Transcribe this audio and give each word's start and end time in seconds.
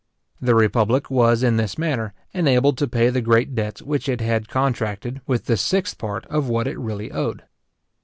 The 0.41 0.55
republic 0.55 1.11
was, 1.11 1.43
in 1.43 1.57
this 1.57 1.77
manner, 1.77 2.15
enabled 2.33 2.75
to 2.79 2.87
pay 2.87 3.09
the 3.11 3.21
great 3.21 3.53
debts 3.53 3.83
which 3.83 4.09
it 4.09 4.19
had 4.19 4.49
contracted 4.49 5.21
with 5.27 5.45
the 5.45 5.57
sixth 5.57 5.99
part 5.99 6.25
of 6.25 6.49
what 6.49 6.65
it 6.67 6.79
really 6.79 7.11
owed. 7.11 7.43